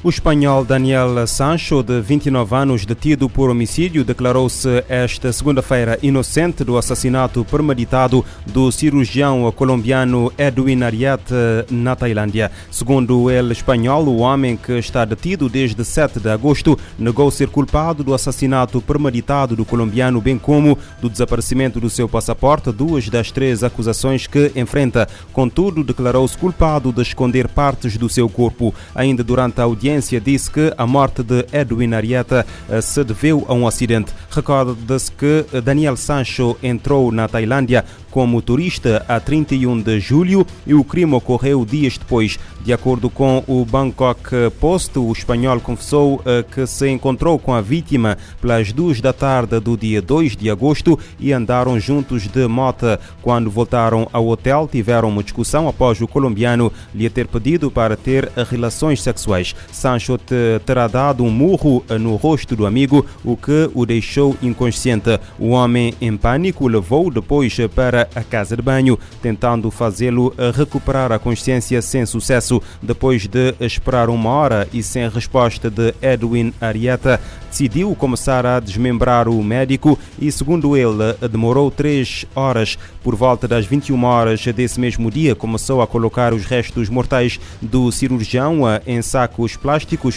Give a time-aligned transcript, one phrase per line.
[0.00, 6.78] O espanhol Daniel Sancho, de 29 anos, detido por homicídio, declarou-se esta segunda-feira inocente do
[6.78, 11.34] assassinato premeditado do cirurgião colombiano Edwin Ariete
[11.68, 12.48] na Tailândia.
[12.70, 18.04] Segundo ele espanhol, o homem que está detido desde 7 de agosto negou ser culpado
[18.04, 23.64] do assassinato premeditado do colombiano, bem como do desaparecimento do seu passaporte, duas das três
[23.64, 25.08] acusações que enfrenta.
[25.32, 28.72] Contudo, declarou-se culpado de esconder partes do seu corpo.
[28.94, 33.44] Ainda durante a audiência, audiência disse que a morte de Edwin Arieta eh, se deveu
[33.48, 34.12] a um acidente.
[34.30, 40.82] Recorda-se que Daniel Sancho entrou na Tailândia como turista a 31 de julho e o
[40.84, 42.38] crime ocorreu dias depois.
[42.60, 47.60] De acordo com o Bangkok Post, o espanhol confessou eh, que se encontrou com a
[47.60, 52.98] vítima pelas duas da tarde do dia 2 de agosto e andaram juntos de moto.
[53.22, 58.30] Quando voltaram ao hotel, tiveram uma discussão após o colombiano lhe ter pedido para ter
[58.50, 59.54] relações sexuais.
[59.78, 60.18] Sancho
[60.66, 65.20] terá dado um murro eh, no rosto do amigo, o que o deixou inconsciente.
[65.38, 71.18] O homem, em pânico, levou depois para a casa de banho, tentando fazê-lo recuperar a
[71.18, 72.60] consciência sem sucesso.
[72.82, 79.28] Depois de esperar uma hora e sem resposta de Edwin Arieta, decidiu começar a desmembrar
[79.28, 82.76] o médico e, segundo ele, demorou três horas.
[83.02, 87.90] Por volta das 21 horas desse mesmo dia, começou a colocar os restos mortais do
[87.92, 89.67] cirurgião em sacos plásticos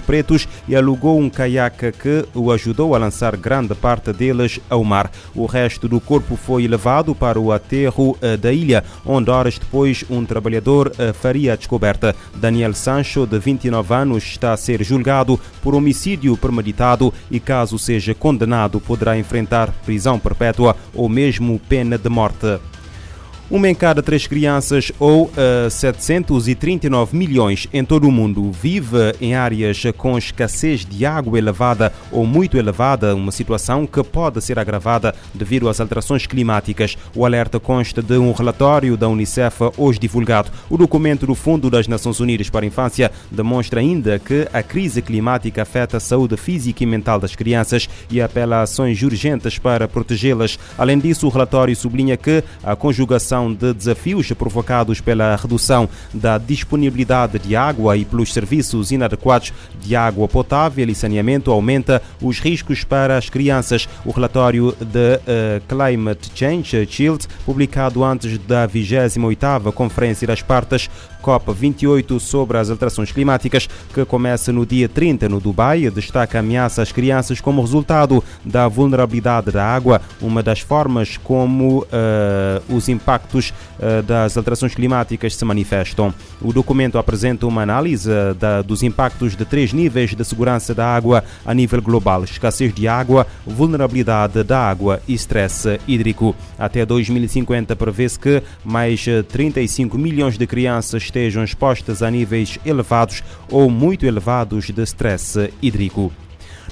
[0.00, 5.10] pretos e alugou um caiaque que o ajudou a lançar grande parte deles ao mar.
[5.34, 10.04] O resto do corpo foi levado para o aterro eh, da ilha, onde horas depois
[10.08, 12.14] um trabalhador eh, faria a descoberta.
[12.36, 18.14] Daniel Sancho, de 29 anos, está a ser julgado por homicídio premeditado e, caso seja
[18.14, 22.69] condenado, poderá enfrentar prisão perpétua ou mesmo pena de morte.
[23.50, 25.32] Uma em cada três crianças, ou uh,
[25.66, 31.92] eh, 739 milhões em todo o mundo, vive em áreas com escassez de água elevada
[32.12, 36.96] ou muito elevada, uma situação que pode ser agravada devido às alterações climáticas.
[37.12, 40.52] O alerta consta de um relatório da Unicef hoje divulgado.
[40.70, 45.02] O documento do Fundo das Nações Unidas para a Infância demonstra ainda que a crise
[45.02, 49.88] climática afeta a saúde física e mental das crianças e apela a ações urgentes para
[49.88, 50.56] protegê-las.
[50.78, 57.38] Além disso, o relatório sublinha que a conjugação de desafios provocados pela redução da disponibilidade
[57.38, 63.16] de água e pelos serviços inadequados de água potável e saneamento aumenta os riscos para
[63.16, 63.88] as crianças.
[64.04, 70.90] O relatório de uh, Climate Change Shield, publicado antes da 28ª Conferência das Partes
[71.20, 76.82] COP28 sobre as alterações climáticas, que começa no dia 30 no Dubai, destaca a ameaça
[76.82, 83.50] às crianças como resultado da vulnerabilidade da água, uma das formas como uh, os impactos
[83.78, 86.12] uh, das alterações climáticas se manifestam.
[86.40, 90.86] O documento apresenta uma análise uh, da, dos impactos de três níveis de segurança da
[90.86, 96.34] água a nível global: escassez de água, vulnerabilidade da água e stress hídrico.
[96.58, 103.22] Até 2050 prevê-se que mais 35 eh, milhões de crianças estejam expostas a níveis elevados
[103.50, 106.12] ou muito elevados de stress hídrico.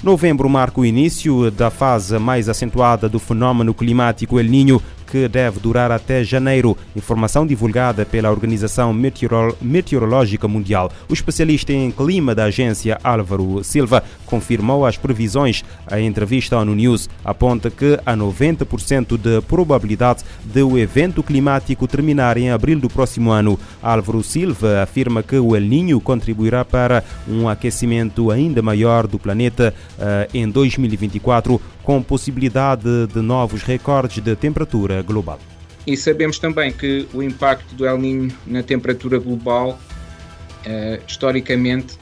[0.00, 4.80] Novembro marca o início da fase mais acentuada do fenômeno climático El Niño,
[5.10, 6.76] que deve durar até janeiro.
[6.94, 10.92] Informação divulgada pela Organização Meteorológica Mundial.
[11.08, 15.64] O especialista em clima da agência Álvaro Silva confirmou as previsões.
[15.86, 22.36] A entrevista ao News aponta que há 90% de probabilidade de o evento climático terminar
[22.36, 23.58] em abril do próximo ano.
[23.82, 29.74] Álvaro Silva afirma que o El Niño contribuirá para um aquecimento ainda maior do planeta
[29.98, 35.38] uh, em 2024, com possibilidade de novos recordes de temperatura global.
[35.86, 39.78] E sabemos também que o impacto do El Niño na temperatura global,
[40.66, 41.98] uh, historicamente, uh,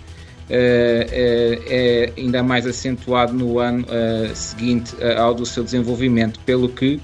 [0.50, 3.87] é ainda mais acentuado no ano
[4.34, 7.00] seguinte ao do seu desenvolvimento, pelo que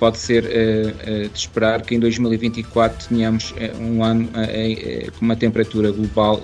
[0.00, 4.28] pode ser de esperar que em 2024 tenhamos um ano
[5.16, 6.42] com uma temperatura global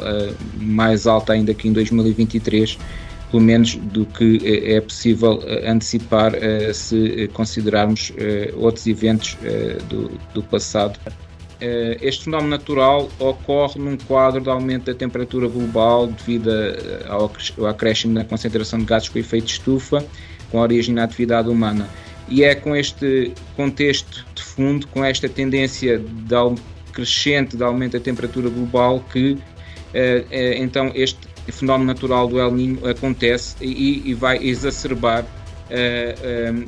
[0.56, 2.78] mais alta ainda que em 2023
[3.30, 8.12] pelo menos do que eh, é possível eh, antecipar eh, se considerarmos
[8.56, 9.36] outros eventos
[9.88, 10.98] do, do passado.
[12.00, 16.50] Este fenómeno natural ocorre num quadro de aumento da temperatura global devido
[17.08, 17.30] ao
[17.66, 20.04] acréscimo da concentração de gases com efeito de estufa,
[20.50, 21.88] com origem na atividade humana.
[22.28, 28.00] E é com este contexto de fundo, com esta tendência de crescente de aumento da
[28.00, 29.36] temperatura global, que
[30.56, 35.24] então este o fenómeno natural do El Niño acontece e, e vai exacerbar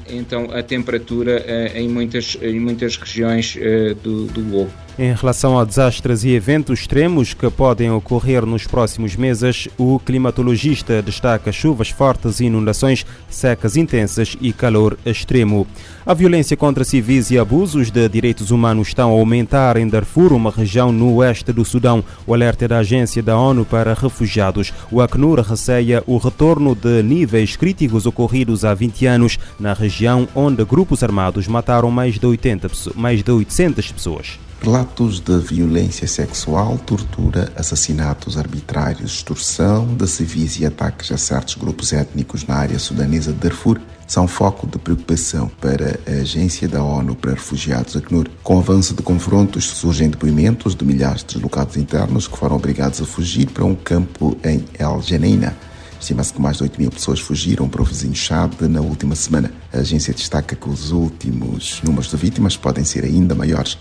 [0.08, 3.56] então a temperatura uh, em, muitas, em muitas regiões
[4.02, 4.70] do, do globo.
[4.98, 11.00] Em relação a desastres e eventos extremos que podem ocorrer nos próximos meses, o climatologista
[11.00, 15.66] destaca chuvas fortes, inundações, secas intensas e calor extremo.
[16.04, 20.50] A violência contra civis e abusos de direitos humanos estão a aumentar em Darfur, uma
[20.50, 22.04] região no oeste do Sudão.
[22.26, 24.70] O alerta é da Agência da ONU para Refugiados.
[24.90, 30.64] O Acnur receia o retorno de níveis críticos ocorridos há 20 anos na região onde
[30.64, 34.38] grupos armados mataram mais de, 80, mais de 800 pessoas.
[34.62, 41.94] Relatos de violência sexual, tortura, assassinatos arbitrários, extorsão de civis e ataques a certos grupos
[41.94, 47.14] étnicos na área sudanesa de Darfur são foco de preocupação para a Agência da ONU
[47.14, 48.26] para Refugiados, ACNUR.
[48.42, 53.00] Com o avanço de confrontos, surgem depoimentos de milhares de deslocados internos que foram obrigados
[53.00, 55.56] a fugir para um campo em El Janeina.
[56.00, 59.52] Estima-se que mais de 8 mil pessoas fugiram para o vizinho Chad na última semana.
[59.70, 63.76] A agência destaca que os últimos números de vítimas podem ser ainda maiores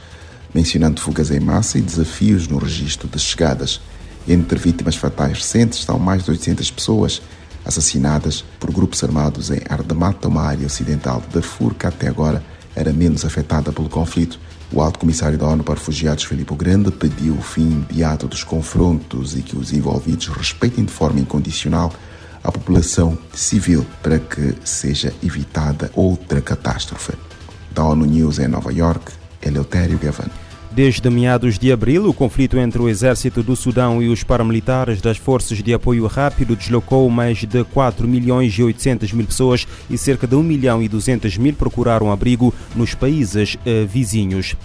[0.53, 3.79] mencionando fugas em massa e desafios no registro de chegadas.
[4.27, 7.21] Entre vítimas fatais recentes estão mais de 800 pessoas
[7.63, 12.43] assassinadas por grupos armados em Ardamata, uma área ocidental de Darfur que até agora
[12.75, 14.37] era menos afetada pelo conflito.
[14.71, 19.35] O alto comissário da ONU para Refugiados, Filipe Grande, pediu o fim imediato dos confrontos
[19.35, 21.91] e que os envolvidos respeitem de forma incondicional
[22.43, 27.13] a população civil para que seja evitada outra catástrofe.
[27.71, 30.29] Da ONU News em Nova York, Eleutério Gavan.
[30.71, 35.17] Desde meados de abril, o conflito entre o exército do Sudão e os paramilitares das
[35.17, 40.27] Forças de Apoio Rápido deslocou mais de 4 milhões e 800 mil pessoas e cerca
[40.27, 44.55] de 1 milhão e 200 mil procuraram abrigo nos países eh, vizinhos.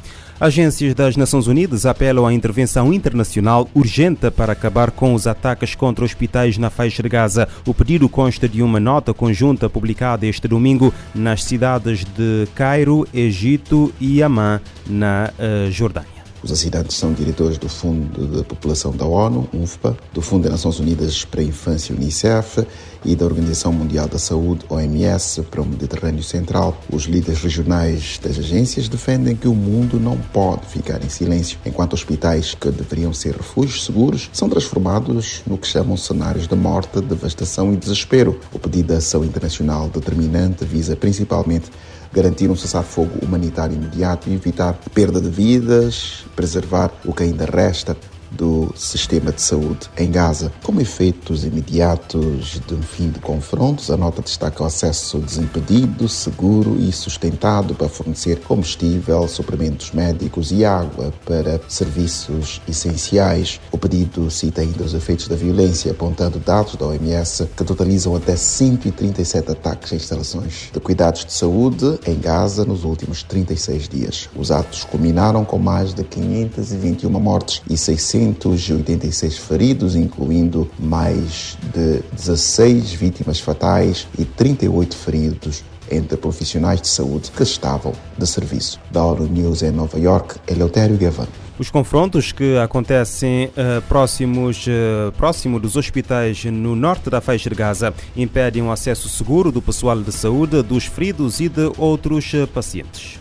[0.41, 6.05] Agências das Nações Unidas apelam à intervenção internacional urgente para acabar com os ataques contra
[6.05, 7.49] hospitais na faixa de Gaza.
[7.65, 13.93] O pedido consta de uma nota conjunta publicada este domingo nas cidades de Cairo, Egito
[14.01, 16.14] e Amman, na uh, Jordânia.
[16.45, 20.79] Os assinantes são diretores do Fundo de População da ONU, UNFPA, do Fundo das Nações
[20.79, 22.67] Unidas para a Infância, UNICEF,
[23.03, 26.79] e da Organização Mundial da Saúde, OMS, para o Mediterrâneo Central.
[26.91, 31.95] Os líderes regionais das agências defendem que o mundo não pode ficar em silêncio, enquanto
[31.95, 37.73] hospitais que deveriam ser refúgios seguros são transformados no que chamam cenários de morte, devastação
[37.73, 38.39] e desespero.
[38.53, 41.71] O pedido da ação internacional determinante visa principalmente
[42.15, 47.97] garantir um cessar-fogo humanitário imediato evitar perda de vidas, preservar o que ainda resta
[48.37, 50.53] do sistema de saúde em Gaza.
[50.63, 56.77] Como efeitos imediatos de um fim de confrontos, a nota destaca o acesso desimpedido, seguro
[56.79, 63.61] e sustentado para fornecer combustível, suprimentos médicos e água para serviços essenciais.
[63.71, 68.37] O pedido cita ainda os efeitos da violência, apontando dados da OMS que totalizam até
[68.37, 74.29] 137 ataques a instalações de cuidados de saúde em Gaza nos últimos 36 dias.
[74.37, 82.01] Os atos culminaram com mais de 521 mortes e 600 286 feridos, incluindo mais de
[82.13, 88.81] 16 vítimas fatais e 38 feridos entre profissionais de saúde que estavam de serviço.
[88.91, 91.29] Da ONU News em Nova York, Eleutério Gavan.
[91.59, 97.55] Os confrontos que acontecem uh, próximos, uh, próximo dos hospitais no norte da faixa de
[97.55, 102.47] Gaza impedem o acesso seguro do pessoal de saúde, dos feridos e de outros uh,
[102.49, 103.21] pacientes.